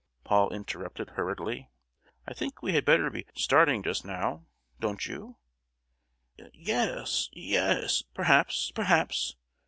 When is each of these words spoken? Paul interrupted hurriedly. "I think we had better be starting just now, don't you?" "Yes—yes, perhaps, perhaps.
Paul 0.23 0.49
interrupted 0.51 1.11
hurriedly. 1.11 1.69
"I 2.27 2.33
think 2.33 2.63
we 2.63 2.73
had 2.73 2.85
better 2.85 3.11
be 3.11 3.27
starting 3.35 3.83
just 3.83 4.03
now, 4.03 4.47
don't 4.79 5.05
you?" 5.05 5.37
"Yes—yes, 6.55 8.01
perhaps, 8.15 8.71
perhaps. 8.71 9.35